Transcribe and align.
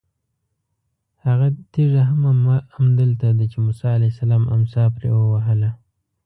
هغه 1.25 1.47
تېږه 1.71 2.01
هم 2.09 2.19
همدلته 2.75 3.27
ده 3.37 3.45
چې 3.51 3.57
موسی 3.65 3.87
علیه 3.97 4.11
السلام 4.13 4.43
امسا 4.55 4.83
پرې 4.95 5.09
ووهله. 5.13 5.69